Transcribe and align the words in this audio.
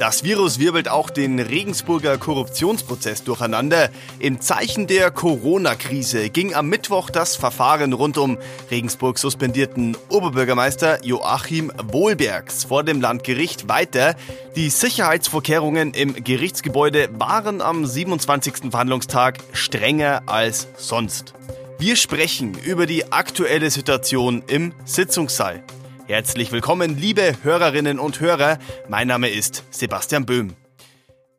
Das 0.00 0.24
Virus 0.24 0.58
wirbelt 0.58 0.88
auch 0.88 1.10
den 1.10 1.38
Regensburger 1.38 2.16
Korruptionsprozess 2.16 3.22
durcheinander. 3.22 3.90
Im 4.18 4.40
Zeichen 4.40 4.86
der 4.86 5.10
Corona-Krise 5.10 6.30
ging 6.30 6.54
am 6.54 6.70
Mittwoch 6.70 7.10
das 7.10 7.36
Verfahren 7.36 7.92
rund 7.92 8.16
um 8.16 8.38
Regensburg 8.70 9.18
suspendierten 9.18 9.98
Oberbürgermeister 10.08 11.04
Joachim 11.04 11.70
Wohlbergs 11.92 12.64
vor 12.64 12.82
dem 12.82 13.02
Landgericht 13.02 13.68
weiter. 13.68 14.14
Die 14.56 14.70
Sicherheitsvorkehrungen 14.70 15.92
im 15.92 16.14
Gerichtsgebäude 16.14 17.10
waren 17.18 17.60
am 17.60 17.84
27. 17.84 18.70
Verhandlungstag 18.70 19.36
strenger 19.52 20.22
als 20.24 20.66
sonst. 20.78 21.34
Wir 21.78 21.96
sprechen 21.96 22.56
über 22.64 22.86
die 22.86 23.12
aktuelle 23.12 23.70
Situation 23.70 24.44
im 24.46 24.72
Sitzungssaal. 24.86 25.62
Herzlich 26.10 26.50
willkommen, 26.50 26.98
liebe 26.98 27.36
Hörerinnen 27.44 28.00
und 28.00 28.18
Hörer. 28.18 28.58
Mein 28.88 29.06
Name 29.06 29.28
ist 29.28 29.62
Sebastian 29.70 30.26
Böhm. 30.26 30.56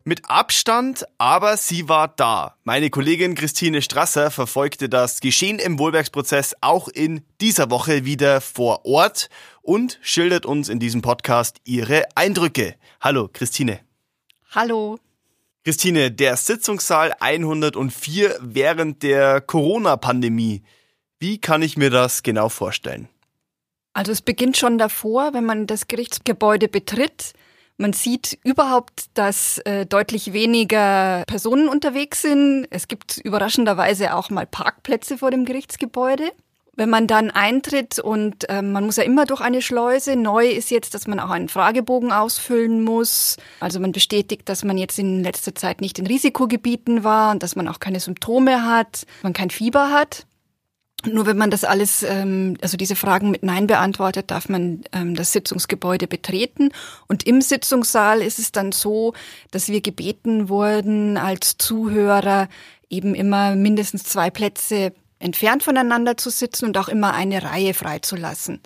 Mit 0.06 0.30
Abstand, 0.30 1.06
aber 1.18 1.58
sie 1.58 1.90
war 1.90 2.08
da. 2.08 2.56
Meine 2.64 2.90
Kollegin 2.90 3.36
Christine 3.36 3.82
Strasser 3.82 4.32
verfolgte 4.32 4.88
das 4.88 5.20
Geschehen 5.20 5.60
im 5.60 5.78
Wohlbergsprozess 5.78 6.56
auch 6.62 6.88
in 6.88 7.26
dieser 7.42 7.70
Woche 7.70 8.06
wieder 8.06 8.40
vor 8.40 8.86
Ort 8.86 9.28
und 9.62 10.00
schildert 10.02 10.46
uns 10.46 10.70
in 10.70 10.80
diesem 10.80 11.02
Podcast 11.02 11.58
ihre 11.66 12.06
Eindrücke. 12.16 12.76
Hallo, 13.02 13.28
Christine. 13.28 13.82
Hallo. 14.52 15.00
Christine, 15.66 16.12
der 16.12 16.38
Sitzungssaal 16.38 17.14
104 17.20 18.38
während 18.40 19.04
der 19.04 19.42
Corona-Pandemie. 19.42 20.64
Wie 21.20 21.40
kann 21.40 21.62
ich 21.62 21.76
mir 21.76 21.90
das 21.90 22.24
genau 22.24 22.48
vorstellen? 22.48 23.10
Also 23.94 24.12
es 24.12 24.22
beginnt 24.22 24.58
schon 24.58 24.78
davor, 24.78 25.34
wenn 25.34 25.46
man 25.46 25.68
das 25.68 25.88
Gerichtsgebäude 25.88 26.68
betritt. 26.68 27.34
Man 27.78 27.94
sieht 27.94 28.38
überhaupt, 28.44 29.06
dass 29.16 29.58
äh, 29.60 29.86
deutlich 29.86 30.34
weniger 30.34 31.24
Personen 31.26 31.68
unterwegs 31.68 32.22
sind. 32.22 32.68
Es 32.70 32.88
gibt 32.88 33.18
überraschenderweise 33.18 34.16
auch 34.16 34.30
mal 34.30 34.46
Parkplätze 34.46 35.18
vor 35.18 35.32
dem 35.32 35.46
Gerichtsgebäude. 35.46 36.32
Wenn 36.76 36.90
man 36.90 37.06
dann 37.06 37.32
eintritt 37.32 38.00
und 38.00 38.48
äh, 38.50 38.62
man 38.62 38.86
muss 38.86 38.96
ja 38.96 39.04
immer 39.04 39.26
durch 39.26 39.42
eine 39.42 39.62
Schleuse, 39.62 40.16
neu 40.16 40.48
ist 40.48 40.72
jetzt, 40.72 40.94
dass 40.94 41.06
man 41.06 41.20
auch 41.20 41.30
einen 41.30 41.50
Fragebogen 41.50 42.14
ausfüllen 42.14 42.84
muss. 42.84 43.38
Also 43.60 43.80
man 43.80 43.92
bestätigt, 43.92 44.48
dass 44.48 44.64
man 44.64 44.78
jetzt 44.78 44.98
in 44.98 45.22
letzter 45.22 45.54
Zeit 45.54 45.82
nicht 45.82 46.00
in 46.00 46.08
Risikogebieten 46.08 47.04
war 47.04 47.32
und 47.32 47.44
dass 47.44 47.58
man 47.58 47.68
auch 47.68 47.80
keine 47.80 48.00
Symptome 48.00 48.64
hat, 48.64 49.06
man 49.22 49.34
kein 49.34 49.50
Fieber 49.50 49.92
hat. 49.92 50.26
Nur 51.06 51.26
wenn 51.26 51.38
man 51.38 51.50
das 51.50 51.64
alles, 51.64 52.04
ähm, 52.04 52.58
also 52.62 52.78
diese 52.78 52.96
Fragen 52.96 53.32
mit 53.32 53.44
Nein 53.44 53.68
beantwortet, 53.68 54.30
darf 54.30 54.50
man 54.50 54.84
ähm, 54.92 55.16
das 55.16 55.32
Sitzungsgebäude 55.32 56.08
betreten. 56.08 56.70
Und 57.08 57.26
im 57.26 57.42
Sitzungssaal 57.42 58.22
ist 58.22 58.40
es 58.40 58.52
dann 58.52 58.72
so, 58.72 59.14
dass 59.52 59.70
wir 59.70 59.82
gebeten 59.82 60.50
wurden, 60.50 61.18
als 61.18 61.58
Zuhörer 61.58 62.50
eben 62.90 63.16
immer 63.16 63.56
mindestens 63.56 64.04
zwei 64.04 64.30
Plätze 64.30 64.94
entfernt 65.20 65.64
voneinander 65.64 66.18
zu 66.18 66.30
sitzen 66.30 66.66
und 66.66 66.78
auch 66.78 66.90
immer 66.90 67.14
eine 67.14 67.44
Reihe 67.44 67.74
freizulassen. 67.74 68.60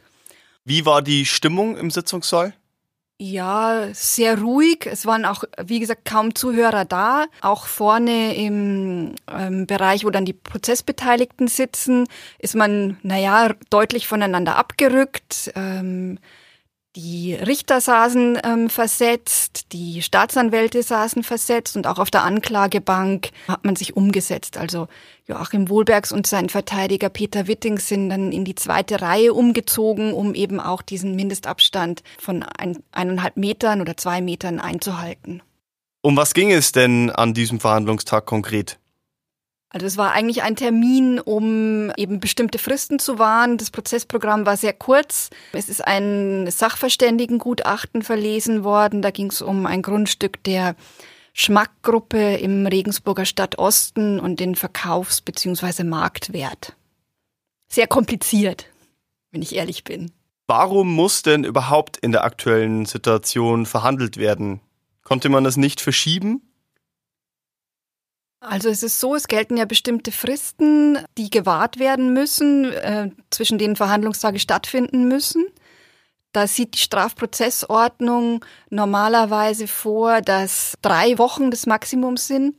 Wie 0.64 0.86
war 0.86 1.02
die 1.02 1.26
Stimmung 1.26 1.78
im 1.78 1.92
Sitzungssaal? 1.92 2.54
Ja, 3.18 3.94
sehr 3.94 4.40
ruhig. 4.42 4.86
Es 4.86 5.06
waren 5.06 5.24
auch, 5.24 5.46
wie 5.64 5.80
gesagt, 5.80 6.04
kaum 6.04 6.36
Zuhörer 6.36 6.84
da. 6.84 7.28
Auch 7.40 7.66
vorne 7.66 8.36
im 8.36 9.16
ähm, 9.32 9.68
Bereich, 9.68 10.04
wo 10.04 10.10
dann 10.10 10.26
die 10.26 10.34
Prozessbeteiligten 10.34 11.48
sitzen, 11.48 12.08
ist 12.40 12.56
man, 12.56 12.98
naja, 13.04 13.54
deutlich 13.70 14.08
voneinander 14.08 14.58
abgerückt. 14.58 15.50
Ähm, 15.56 16.20
die 16.96 17.34
Richter 17.34 17.82
saßen 17.82 18.40
ähm, 18.44 18.70
versetzt, 18.70 19.74
die 19.74 20.02
Staatsanwälte 20.02 20.82
saßen 20.82 21.24
versetzt 21.24 21.76
und 21.76 21.88
auch 21.88 22.00
auf 22.00 22.10
der 22.10 22.24
Anklagebank 22.24 23.32
hat 23.48 23.66
man 23.66 23.76
sich 23.76 23.98
umgesetzt. 23.98 24.58
Also 24.58 24.88
Joachim 25.28 25.70
Wohlbergs 25.70 26.12
und 26.14 26.26
sein 26.26 26.50
Verteidiger 26.50 27.10
Peter 27.10 27.48
Witting 27.48 27.80
sind 27.80 28.10
dann 28.10 28.32
in 28.32 28.46
die 28.46 28.56
zweite 28.56 29.02
Reihe 29.02 29.34
umgezogen, 29.34 30.14
um 30.14 30.34
eben 30.34 30.60
auch 30.60 30.82
diesen 30.82 31.16
Mindestabstand 31.16 32.02
von 32.18 32.44
ein, 32.44 32.78
eineinhalb 32.92 33.36
Metern 33.36 33.82
oder 33.82 33.98
zwei 33.98 34.22
Metern 34.22 34.60
einzuhalten. 34.60 35.42
Um 36.02 36.16
was 36.16 36.34
ging 36.34 36.52
es 36.52 36.72
denn 36.72 37.10
an 37.10 37.34
diesem 37.34 37.60
Verhandlungstag 37.60 38.26
konkret? 38.26 38.80
Also 39.70 39.86
es 39.86 39.98
war 39.98 40.14
eigentlich 40.14 40.44
ein 40.44 40.56
Termin, 40.56 41.20
um 41.20 41.92
eben 41.98 42.20
bestimmte 42.20 42.60
Fristen 42.60 42.98
zu 43.00 43.20
wahren. 43.20 43.58
Das 43.58 43.72
Prozessprogramm 43.72 44.46
war 44.46 44.56
sehr 44.56 44.74
kurz. 44.74 45.30
Es 45.52 45.68
ist 45.68 45.86
ein 45.86 46.50
Sachverständigengutachten 46.50 48.02
verlesen 48.02 48.64
worden. 48.64 49.02
Da 49.02 49.12
ging 49.12 49.28
es 49.28 49.42
um 49.42 49.66
ein 49.66 49.82
Grundstück 49.82 50.44
der 50.44 50.76
Schmackgruppe 51.34 52.36
im 52.38 52.66
Regensburger 52.66 53.26
Stadtosten 53.26 54.22
und 54.22 54.40
den 54.40 54.56
Verkaufs- 54.56 55.22
bzw. 55.22 55.84
Marktwert. 55.84 56.78
Sehr 57.68 57.88
kompliziert, 57.88 58.68
wenn 59.32 59.42
ich 59.42 59.56
ehrlich 59.56 59.84
bin. 59.84 60.12
Warum 60.48 60.94
muss 60.94 61.24
denn 61.24 61.44
überhaupt 61.44 61.98
in 61.98 62.14
der 62.14 62.24
aktuellen 62.24 62.86
Situation 62.86 63.66
verhandelt 63.66 64.16
werden? 64.16 64.62
Konnte 65.04 65.28
man 65.28 65.44
das 65.44 65.58
nicht 65.58 65.82
verschieben? 65.82 66.42
Also 68.46 68.70
es 68.70 68.84
ist 68.84 69.00
so, 69.00 69.16
es 69.16 69.28
gelten 69.28 69.58
ja 69.58 69.66
bestimmte 69.66 70.12
Fristen, 70.12 71.00
die 71.18 71.30
gewahrt 71.30 71.80
werden 71.80 72.14
müssen, 72.14 72.72
äh, 72.72 73.10
zwischen 73.32 73.58
denen 73.58 73.76
Verhandlungstage 73.76 74.40
stattfinden 74.40 75.08
müssen. 75.08 75.46
Da 76.32 76.48
sieht 76.48 76.76
die 76.76 76.80
Strafprozessordnung 76.80 78.44
normalerweise 78.70 79.68
vor, 79.68 80.22
dass 80.22 80.76
drei 80.82 81.18
Wochen 81.18 81.50
das 81.50 81.66
Maximum 81.66 82.18
sind 82.18 82.56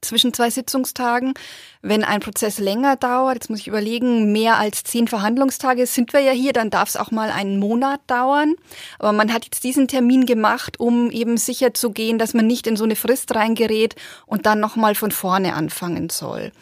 zwischen 0.00 0.32
zwei 0.32 0.50
Sitzungstagen. 0.50 1.34
Wenn 1.82 2.04
ein 2.04 2.20
Prozess 2.20 2.58
länger 2.58 2.96
dauert, 2.96 3.34
jetzt 3.34 3.50
muss 3.50 3.60
ich 3.60 3.68
überlegen, 3.68 4.32
mehr 4.32 4.58
als 4.58 4.82
zehn 4.84 5.08
Verhandlungstage 5.08 5.86
sind 5.86 6.12
wir 6.12 6.20
ja 6.20 6.32
hier, 6.32 6.52
dann 6.52 6.70
darf 6.70 6.88
es 6.88 6.96
auch 6.96 7.10
mal 7.10 7.30
einen 7.30 7.58
Monat 7.58 8.00
dauern. 8.06 8.54
Aber 8.98 9.12
man 9.12 9.32
hat 9.32 9.44
jetzt 9.44 9.64
diesen 9.64 9.88
Termin 9.88 10.26
gemacht, 10.26 10.80
um 10.80 11.10
eben 11.10 11.36
sicher 11.36 11.74
zu 11.74 11.90
gehen, 11.90 12.18
dass 12.18 12.34
man 12.34 12.46
nicht 12.46 12.66
in 12.66 12.76
so 12.76 12.84
eine 12.84 12.96
Frist 12.96 13.34
reingerät 13.34 13.94
und 14.26 14.46
dann 14.46 14.60
nochmal 14.60 14.94
von 14.94 15.12
vorne 15.12 15.54
anfangen 15.54 16.10
soll. 16.10 16.52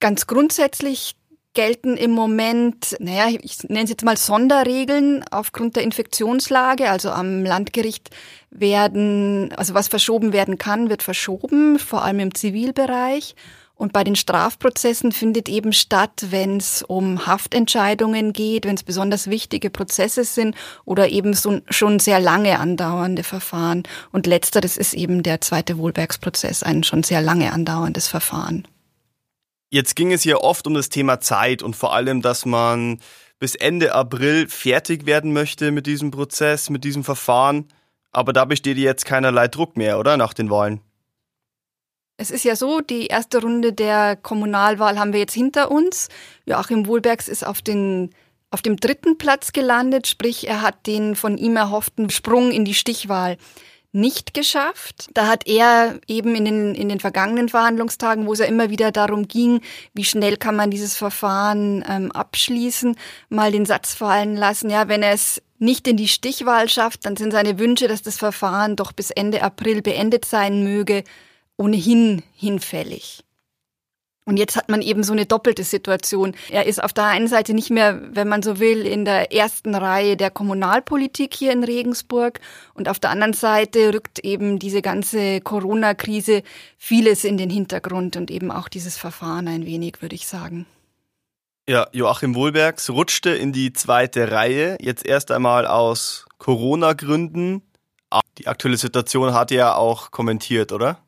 Ganz 0.00 0.26
grundsätzlich 0.26 1.14
gelten 1.54 1.96
im 1.96 2.12
Moment, 2.12 2.96
naja, 2.98 3.36
ich 3.40 3.62
nenne 3.64 3.84
es 3.84 3.90
jetzt 3.90 4.04
mal 4.04 4.16
Sonderregeln 4.16 5.24
aufgrund 5.30 5.76
der 5.76 5.82
Infektionslage. 5.82 6.90
Also 6.90 7.10
am 7.10 7.44
Landgericht 7.44 8.10
werden, 8.50 9.52
also 9.56 9.74
was 9.74 9.88
verschoben 9.88 10.32
werden 10.32 10.58
kann, 10.58 10.88
wird 10.88 11.02
verschoben, 11.02 11.78
vor 11.78 12.04
allem 12.04 12.20
im 12.20 12.34
Zivilbereich. 12.34 13.34
Und 13.74 13.92
bei 13.92 14.04
den 14.04 14.14
Strafprozessen 14.14 15.10
findet 15.12 15.48
eben 15.48 15.72
statt, 15.72 16.26
wenn 16.30 16.58
es 16.58 16.82
um 16.82 17.26
Haftentscheidungen 17.26 18.32
geht, 18.32 18.64
wenn 18.64 18.76
es 18.76 18.84
besonders 18.84 19.28
wichtige 19.28 19.70
Prozesse 19.70 20.24
sind 20.24 20.54
oder 20.84 21.08
eben 21.08 21.34
so 21.34 21.60
schon 21.68 21.98
sehr 21.98 22.20
lange 22.20 22.60
andauernde 22.60 23.24
Verfahren. 23.24 23.82
Und 24.12 24.26
letzteres 24.26 24.76
ist 24.76 24.94
eben 24.94 25.22
der 25.22 25.40
zweite 25.40 25.78
Wohlbergsprozess, 25.78 26.62
ein 26.62 26.84
schon 26.84 27.02
sehr 27.02 27.22
lange 27.22 27.52
andauerndes 27.52 28.06
Verfahren. 28.06 28.68
Jetzt 29.72 29.96
ging 29.96 30.12
es 30.12 30.24
ja 30.24 30.36
oft 30.36 30.66
um 30.66 30.74
das 30.74 30.90
Thema 30.90 31.18
Zeit 31.20 31.62
und 31.62 31.74
vor 31.74 31.94
allem, 31.94 32.20
dass 32.20 32.44
man 32.44 33.00
bis 33.38 33.54
Ende 33.54 33.94
April 33.94 34.46
fertig 34.46 35.06
werden 35.06 35.32
möchte 35.32 35.70
mit 35.70 35.86
diesem 35.86 36.10
Prozess, 36.10 36.68
mit 36.68 36.84
diesem 36.84 37.04
Verfahren. 37.04 37.68
Aber 38.10 38.34
da 38.34 38.44
besteht 38.44 38.76
jetzt 38.76 39.06
keinerlei 39.06 39.48
Druck 39.48 39.78
mehr, 39.78 39.98
oder? 39.98 40.18
Nach 40.18 40.34
den 40.34 40.50
Wahlen. 40.50 40.82
Es 42.18 42.30
ist 42.30 42.44
ja 42.44 42.54
so, 42.54 42.82
die 42.82 43.06
erste 43.06 43.40
Runde 43.40 43.72
der 43.72 44.14
Kommunalwahl 44.16 44.98
haben 44.98 45.14
wir 45.14 45.20
jetzt 45.20 45.32
hinter 45.32 45.70
uns. 45.70 46.10
Joachim 46.44 46.86
Wohlbergs 46.86 47.26
ist 47.28 47.46
auf 47.46 47.62
den 47.62 48.10
auf 48.50 48.60
dem 48.60 48.76
dritten 48.76 49.16
Platz 49.16 49.52
gelandet, 49.52 50.06
sprich 50.06 50.46
er 50.46 50.60
hat 50.60 50.86
den 50.86 51.16
von 51.16 51.38
ihm 51.38 51.56
erhofften 51.56 52.10
Sprung 52.10 52.50
in 52.50 52.66
die 52.66 52.74
Stichwahl 52.74 53.38
nicht 53.92 54.34
geschafft. 54.34 55.10
Da 55.14 55.28
hat 55.28 55.46
er 55.46 56.00
eben 56.08 56.34
in 56.34 56.44
den, 56.44 56.74
in 56.74 56.88
den 56.88 57.00
vergangenen 57.00 57.48
Verhandlungstagen, 57.48 58.26
wo 58.26 58.32
es 58.32 58.38
ja 58.38 58.46
immer 58.46 58.70
wieder 58.70 58.90
darum 58.90 59.28
ging, 59.28 59.60
wie 59.92 60.04
schnell 60.04 60.36
kann 60.38 60.56
man 60.56 60.70
dieses 60.70 60.96
Verfahren 60.96 61.84
ähm, 61.88 62.10
abschließen, 62.10 62.96
mal 63.28 63.52
den 63.52 63.66
Satz 63.66 63.94
fallen 63.94 64.36
lassen, 64.36 64.70
ja, 64.70 64.88
wenn 64.88 65.02
er 65.02 65.12
es 65.12 65.42
nicht 65.58 65.86
in 65.86 65.96
die 65.96 66.08
Stichwahl 66.08 66.68
schafft, 66.68 67.06
dann 67.06 67.16
sind 67.16 67.30
seine 67.30 67.58
Wünsche, 67.58 67.86
dass 67.86 68.02
das 68.02 68.16
Verfahren 68.16 68.74
doch 68.74 68.92
bis 68.92 69.10
Ende 69.10 69.42
April 69.42 69.80
beendet 69.80 70.24
sein 70.24 70.64
möge, 70.64 71.04
ohnehin 71.56 72.22
hinfällig. 72.34 73.22
Und 74.24 74.36
jetzt 74.36 74.56
hat 74.56 74.68
man 74.68 74.82
eben 74.82 75.02
so 75.02 75.12
eine 75.12 75.26
doppelte 75.26 75.64
Situation. 75.64 76.34
Er 76.50 76.66
ist 76.66 76.82
auf 76.82 76.92
der 76.92 77.06
einen 77.06 77.26
Seite 77.26 77.54
nicht 77.54 77.70
mehr, 77.70 78.00
wenn 78.14 78.28
man 78.28 78.42
so 78.42 78.60
will, 78.60 78.86
in 78.86 79.04
der 79.04 79.32
ersten 79.32 79.74
Reihe 79.74 80.16
der 80.16 80.30
Kommunalpolitik 80.30 81.34
hier 81.34 81.52
in 81.52 81.64
Regensburg 81.64 82.38
und 82.74 82.88
auf 82.88 83.00
der 83.00 83.10
anderen 83.10 83.32
Seite 83.32 83.92
rückt 83.92 84.20
eben 84.20 84.60
diese 84.60 84.80
ganze 84.80 85.40
Corona-Krise 85.40 86.42
vieles 86.78 87.24
in 87.24 87.36
den 87.36 87.50
Hintergrund 87.50 88.16
und 88.16 88.30
eben 88.30 88.52
auch 88.52 88.68
dieses 88.68 88.96
Verfahren 88.96 89.48
ein 89.48 89.66
wenig, 89.66 90.02
würde 90.02 90.14
ich 90.14 90.28
sagen. 90.28 90.66
Ja, 91.68 91.88
Joachim 91.92 92.36
Wohlbergs 92.36 92.90
rutschte 92.90 93.30
in 93.30 93.52
die 93.52 93.72
zweite 93.72 94.30
Reihe, 94.30 94.76
jetzt 94.80 95.04
erst 95.04 95.32
einmal 95.32 95.66
aus 95.66 96.26
Corona-Gründen, 96.38 97.62
Die 98.38 98.46
aktuelle 98.46 98.76
Situation 98.76 99.34
hat 99.34 99.50
er 99.50 99.56
ja 99.56 99.74
auch 99.74 100.10
kommentiert, 100.10 100.72
oder? 100.72 100.98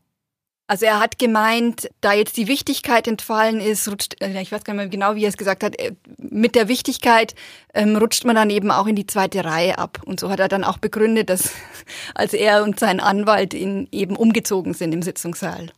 Also 0.66 0.86
er 0.86 0.98
hat 0.98 1.18
gemeint, 1.18 1.90
da 2.00 2.14
jetzt 2.14 2.38
die 2.38 2.48
Wichtigkeit 2.48 3.06
entfallen 3.06 3.60
ist, 3.60 3.86
rutscht, 3.86 4.16
äh, 4.22 4.40
ich 4.40 4.50
weiß 4.50 4.64
gar 4.64 4.72
nicht 4.72 4.80
mehr 4.80 4.88
genau, 4.88 5.14
wie 5.14 5.24
er 5.24 5.28
es 5.28 5.36
gesagt 5.36 5.62
hat, 5.62 5.78
äh, 5.78 5.92
mit 6.16 6.54
der 6.54 6.68
Wichtigkeit 6.68 7.34
ähm, 7.74 7.96
rutscht 7.96 8.24
man 8.24 8.34
dann 8.34 8.48
eben 8.48 8.70
auch 8.70 8.86
in 8.86 8.96
die 8.96 9.06
zweite 9.06 9.44
Reihe 9.44 9.76
ab. 9.76 10.00
Und 10.06 10.20
so 10.20 10.30
hat 10.30 10.40
er 10.40 10.48
dann 10.48 10.64
auch 10.64 10.78
begründet, 10.78 11.28
dass 11.28 11.50
als 12.14 12.32
er 12.32 12.62
und 12.62 12.80
sein 12.80 13.00
Anwalt 13.00 13.52
in, 13.52 13.88
eben 13.92 14.16
umgezogen 14.16 14.72
sind 14.72 14.92
im 14.94 15.02
Sitzungssaal. 15.02 15.70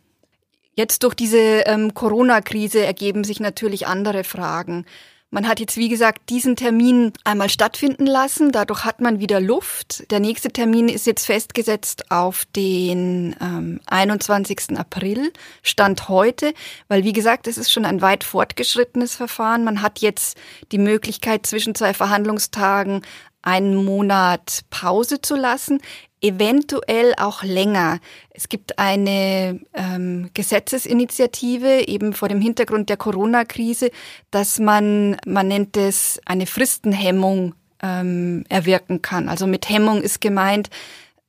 Jetzt 0.73 1.03
durch 1.03 1.15
diese 1.15 1.37
ähm, 1.37 1.93
Corona-Krise 1.93 2.85
ergeben 2.85 3.23
sich 3.25 3.39
natürlich 3.41 3.87
andere 3.87 4.23
Fragen. 4.23 4.85
Man 5.29 5.45
hat 5.45 5.59
jetzt, 5.59 5.75
wie 5.75 5.89
gesagt, 5.89 6.29
diesen 6.29 6.55
Termin 6.55 7.11
einmal 7.25 7.49
stattfinden 7.49 8.05
lassen. 8.05 8.53
Dadurch 8.53 8.85
hat 8.85 9.01
man 9.01 9.19
wieder 9.19 9.41
Luft. 9.41 10.09
Der 10.09 10.21
nächste 10.21 10.49
Termin 10.49 10.87
ist 10.87 11.05
jetzt 11.05 11.25
festgesetzt 11.25 12.11
auf 12.11 12.45
den 12.55 13.35
ähm, 13.41 13.81
21. 13.87 14.77
April, 14.77 15.33
Stand 15.63 16.07
heute, 16.07 16.53
weil, 16.87 17.03
wie 17.03 17.11
gesagt, 17.11 17.47
es 17.47 17.57
ist 17.57 17.73
schon 17.73 17.83
ein 17.83 18.01
weit 18.01 18.23
fortgeschrittenes 18.23 19.15
Verfahren. 19.15 19.65
Man 19.65 19.81
hat 19.81 19.99
jetzt 19.99 20.37
die 20.71 20.77
Möglichkeit, 20.77 21.45
zwischen 21.45 21.75
zwei 21.75 21.93
Verhandlungstagen 21.93 23.01
einen 23.41 23.75
Monat 23.75 24.61
Pause 24.69 25.21
zu 25.21 25.35
lassen 25.35 25.81
eventuell 26.21 27.13
auch 27.17 27.43
länger. 27.43 27.99
Es 28.31 28.49
gibt 28.49 28.79
eine 28.79 29.59
ähm, 29.73 30.29
Gesetzesinitiative 30.33 31.87
eben 31.87 32.13
vor 32.13 32.29
dem 32.29 32.41
Hintergrund 32.41 32.89
der 32.89 32.97
Corona-Krise, 32.97 33.91
dass 34.31 34.59
man, 34.59 35.17
man 35.25 35.47
nennt 35.47 35.77
es 35.77 36.19
eine 36.25 36.47
Fristenhemmung 36.47 37.53
ähm, 37.81 38.45
erwirken 38.49 39.01
kann. 39.01 39.29
Also 39.29 39.45
mit 39.45 39.69
Hemmung 39.69 40.01
ist 40.01 40.19
gemeint, 40.21 40.69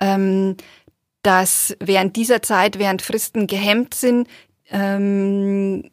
ähm, 0.01 0.57
dass 1.23 1.77
während 1.81 2.17
dieser 2.17 2.43
Zeit, 2.43 2.79
während 2.79 3.03
Fristen 3.03 3.47
gehemmt 3.47 3.95
sind, 3.95 4.29
ähm, 4.71 5.91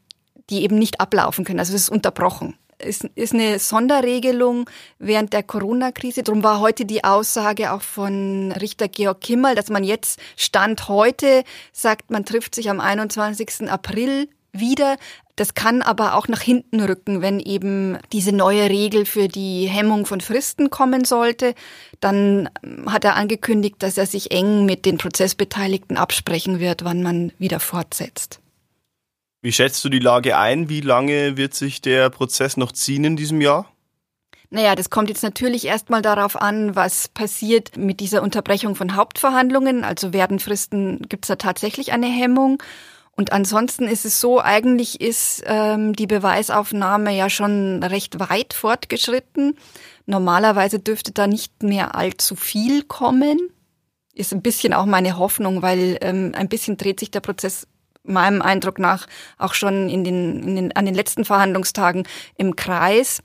die 0.49 0.63
eben 0.63 0.77
nicht 0.77 1.01
ablaufen 1.01 1.43
können. 1.43 1.59
Also 1.59 1.75
es 1.75 1.83
ist 1.83 1.89
unterbrochen 1.89 2.55
ist, 2.79 3.05
ist 3.15 3.33
eine 3.33 3.59
Sonderregelung 3.59 4.69
während 4.99 5.33
der 5.33 5.43
Corona-Krise. 5.43 6.23
Darum 6.23 6.43
war 6.43 6.59
heute 6.59 6.85
die 6.85 7.03
Aussage 7.03 7.71
auch 7.71 7.81
von 7.81 8.51
Richter 8.53 8.87
Georg 8.87 9.21
Kimmel, 9.21 9.55
dass 9.55 9.69
man 9.69 9.83
jetzt 9.83 10.19
Stand 10.35 10.87
heute 10.87 11.43
sagt, 11.71 12.11
man 12.11 12.25
trifft 12.25 12.55
sich 12.55 12.69
am 12.69 12.79
21. 12.79 13.69
April 13.69 14.29
wieder. 14.51 14.97
Das 15.35 15.53
kann 15.53 15.81
aber 15.81 16.15
auch 16.15 16.29
nach 16.29 16.41
hinten 16.41 16.79
rücken, 16.79 17.21
wenn 17.21 17.41
eben 17.41 17.97
diese 18.13 18.31
neue 18.31 18.69
Regel 18.69 19.05
für 19.05 19.27
die 19.27 19.67
Hemmung 19.67 20.05
von 20.05 20.21
Fristen 20.21 20.69
kommen 20.69 21.03
sollte. 21.03 21.55
Dann 21.99 22.49
hat 22.85 23.03
er 23.03 23.15
angekündigt, 23.15 23.75
dass 23.79 23.97
er 23.97 24.05
sich 24.05 24.31
eng 24.31 24.65
mit 24.65 24.85
den 24.85 24.97
Prozessbeteiligten 24.97 25.97
absprechen 25.97 26.61
wird, 26.61 26.85
wann 26.85 27.03
man 27.03 27.33
wieder 27.37 27.59
fortsetzt. 27.59 28.39
Wie 29.45 29.51
schätzt 29.51 29.85
du 29.85 29.89
die 29.89 29.99
Lage 29.99 30.39
ein? 30.39 30.69
Wie 30.69 30.81
lange 30.81 31.37
wird 31.37 31.53
sich 31.53 31.79
der 31.79 32.09
Prozess 32.09 32.57
noch 32.57 32.71
ziehen 32.71 33.03
in 33.03 33.15
diesem 33.15 33.41
Jahr? 33.41 33.71
Naja, 34.49 34.73
das 34.73 34.89
kommt 34.89 35.07
jetzt 35.09 35.21
natürlich 35.21 35.65
erstmal 35.65 36.01
darauf 36.01 36.41
an, 36.41 36.75
was 36.75 37.09
passiert 37.09 37.77
mit 37.77 37.99
dieser 37.99 38.23
Unterbrechung 38.23 38.73
von 38.73 38.95
Hauptverhandlungen. 38.95 39.83
Also 39.83 40.13
werden 40.13 40.39
Fristen, 40.39 40.99
gibt 41.09 41.25
es 41.25 41.27
da 41.27 41.35
tatsächlich 41.35 41.91
eine 41.91 42.07
Hemmung? 42.07 42.57
Und 43.11 43.33
ansonsten 43.33 43.83
ist 43.83 44.03
es 44.03 44.19
so, 44.19 44.41
eigentlich 44.41 44.99
ist 44.99 45.43
ähm, 45.45 45.93
die 45.93 46.07
Beweisaufnahme 46.07 47.15
ja 47.15 47.29
schon 47.29 47.83
recht 47.83 48.19
weit 48.19 48.55
fortgeschritten. 48.55 49.59
Normalerweise 50.07 50.79
dürfte 50.79 51.11
da 51.11 51.27
nicht 51.27 51.61
mehr 51.61 51.93
allzu 51.93 52.35
viel 52.35 52.81
kommen. 52.81 53.37
Ist 54.11 54.33
ein 54.33 54.41
bisschen 54.41 54.73
auch 54.73 54.87
meine 54.87 55.19
Hoffnung, 55.19 55.61
weil 55.61 55.99
ähm, 56.01 56.31
ein 56.35 56.49
bisschen 56.49 56.77
dreht 56.77 56.99
sich 56.99 57.11
der 57.11 57.19
Prozess 57.19 57.67
meinem 58.07 58.41
Eindruck 58.41 58.79
nach 58.79 59.07
auch 59.37 59.53
schon 59.53 59.89
in 59.89 60.03
den, 60.03 60.43
in 60.43 60.55
den, 60.55 60.71
an 60.75 60.85
den 60.85 60.95
letzten 60.95 61.25
Verhandlungstagen 61.25 62.07
im 62.37 62.55
Kreis. 62.55 63.21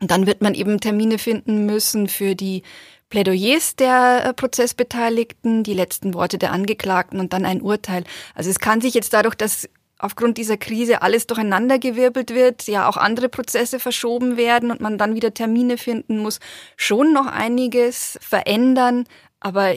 Und 0.00 0.10
dann 0.10 0.26
wird 0.26 0.42
man 0.42 0.54
eben 0.54 0.80
Termine 0.80 1.18
finden 1.18 1.66
müssen 1.66 2.08
für 2.08 2.34
die 2.34 2.62
Plädoyers 3.10 3.74
der 3.76 4.26
äh, 4.26 4.34
Prozessbeteiligten, 4.34 5.62
die 5.62 5.74
letzten 5.74 6.14
Worte 6.14 6.38
der 6.38 6.52
Angeklagten 6.52 7.20
und 7.20 7.32
dann 7.32 7.44
ein 7.44 7.62
Urteil. 7.62 8.04
Also 8.34 8.50
es 8.50 8.58
kann 8.58 8.80
sich 8.80 8.94
jetzt 8.94 9.12
dadurch, 9.12 9.34
dass 9.34 9.68
aufgrund 9.98 10.38
dieser 10.38 10.56
Krise 10.56 11.02
alles 11.02 11.26
durcheinandergewirbelt 11.26 12.32
wird, 12.32 12.68
ja 12.68 12.88
auch 12.88 12.96
andere 12.96 13.28
Prozesse 13.28 13.80
verschoben 13.80 14.36
werden 14.36 14.70
und 14.70 14.80
man 14.80 14.98
dann 14.98 15.14
wieder 15.14 15.34
Termine 15.34 15.76
finden 15.76 16.18
muss, 16.18 16.38
schon 16.76 17.12
noch 17.12 17.26
einiges 17.26 18.18
verändern. 18.22 19.04
Aber 19.40 19.74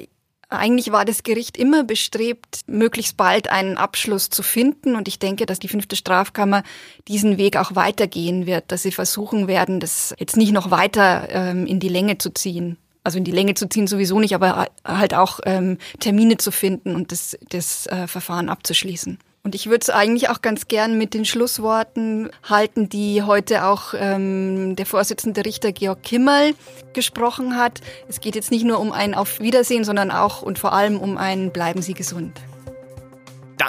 eigentlich 0.51 0.91
war 0.91 1.05
das 1.05 1.23
Gericht 1.23 1.57
immer 1.57 1.83
bestrebt, 1.83 2.59
möglichst 2.67 3.17
bald 3.17 3.49
einen 3.49 3.77
Abschluss 3.77 4.29
zu 4.29 4.43
finden. 4.43 4.95
Und 4.95 5.07
ich 5.07 5.17
denke, 5.17 5.45
dass 5.45 5.59
die 5.59 5.67
fünfte 5.67 5.95
Strafkammer 5.95 6.63
diesen 7.07 7.37
Weg 7.37 7.57
auch 7.57 7.75
weitergehen 7.75 8.45
wird, 8.45 8.71
dass 8.71 8.83
sie 8.83 8.91
versuchen 8.91 9.47
werden, 9.47 9.79
das 9.79 10.13
jetzt 10.19 10.37
nicht 10.37 10.51
noch 10.51 10.69
weiter 10.69 11.27
ähm, 11.29 11.65
in 11.65 11.79
die 11.79 11.89
Länge 11.89 12.17
zu 12.17 12.31
ziehen. 12.31 12.77
Also 13.03 13.17
in 13.17 13.23
die 13.23 13.31
Länge 13.31 13.55
zu 13.55 13.67
ziehen 13.67 13.87
sowieso 13.87 14.19
nicht, 14.19 14.35
aber 14.35 14.67
halt 14.85 15.15
auch 15.15 15.39
ähm, 15.45 15.77
Termine 15.99 16.37
zu 16.37 16.51
finden 16.51 16.95
und 16.95 17.11
das, 17.11 17.37
das 17.49 17.87
äh, 17.87 18.05
Verfahren 18.07 18.49
abzuschließen. 18.49 19.17
Und 19.43 19.55
ich 19.55 19.67
würde 19.67 19.81
es 19.81 19.89
eigentlich 19.89 20.29
auch 20.29 20.41
ganz 20.41 20.67
gern 20.67 20.97
mit 20.97 21.15
den 21.15 21.25
Schlussworten 21.25 22.29
halten, 22.43 22.89
die 22.89 23.23
heute 23.23 23.65
auch 23.65 23.95
ähm, 23.97 24.75
der 24.75 24.85
Vorsitzende 24.85 25.43
Richter 25.45 25.71
Georg 25.71 26.03
Kimmel 26.03 26.53
gesprochen 26.93 27.57
hat. 27.57 27.81
Es 28.07 28.21
geht 28.21 28.35
jetzt 28.35 28.51
nicht 28.51 28.65
nur 28.65 28.79
um 28.79 28.91
ein 28.91 29.15
Auf 29.15 29.39
Wiedersehen, 29.39 29.83
sondern 29.83 30.11
auch 30.11 30.43
und 30.43 30.59
vor 30.59 30.73
allem 30.73 30.99
um 30.99 31.17
ein 31.17 31.51
Bleiben 31.51 31.81
Sie 31.81 31.95
gesund. 31.95 32.39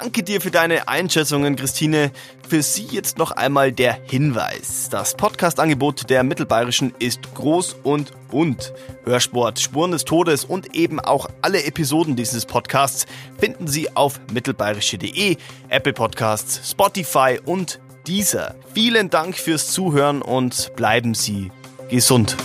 Danke 0.03 0.21
dir 0.21 0.41
für 0.41 0.51
deine 0.51 0.89
Einschätzungen, 0.89 1.55
Christine. 1.55 2.11
Für 2.45 2.61
Sie 2.61 2.85
jetzt 2.91 3.17
noch 3.17 3.31
einmal 3.31 3.71
der 3.71 3.93
Hinweis. 3.93 4.89
Das 4.91 5.15
Podcast-Angebot 5.15 6.09
der 6.09 6.23
Mittelbayerischen 6.23 6.93
ist 6.99 7.33
groß 7.35 7.77
und 7.83 8.11
bunt. 8.27 8.73
Hörsport, 9.05 9.61
Spuren 9.61 9.91
des 9.91 10.03
Todes 10.03 10.43
und 10.43 10.75
eben 10.75 10.99
auch 10.99 11.29
alle 11.41 11.63
Episoden 11.63 12.17
dieses 12.17 12.45
Podcasts 12.45 13.05
finden 13.39 13.67
Sie 13.67 13.95
auf 13.95 14.19
mittelbayerische.de, 14.33 15.37
Apple 15.69 15.93
Podcasts, 15.93 16.69
Spotify 16.69 17.39
und 17.45 17.79
dieser. 18.05 18.55
Vielen 18.73 19.09
Dank 19.09 19.37
fürs 19.37 19.71
Zuhören 19.71 20.21
und 20.21 20.75
bleiben 20.75 21.13
Sie 21.13 21.49
gesund. 21.89 22.35